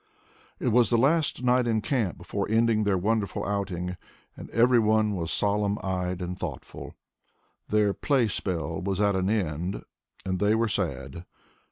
[0.59, 3.95] It was the last night in camp before ending their wonderful outing,
[4.35, 6.95] and every one was solemn eyed and thoughtful.
[7.67, 9.83] Their playspell was at an end
[10.25, 11.25] and they were sad.